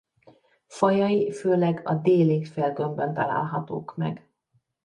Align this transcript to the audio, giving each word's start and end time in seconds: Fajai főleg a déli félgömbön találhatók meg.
Fajai 0.67 1.31
főleg 1.31 1.81
a 1.87 1.93
déli 1.93 2.45
félgömbön 2.45 3.13
találhatók 3.13 3.95
meg. 3.97 4.29